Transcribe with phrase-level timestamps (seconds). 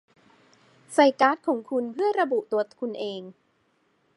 [0.93, 3.21] ใส่การ์ดของคุณเพื่อระบุตัวคุณเอง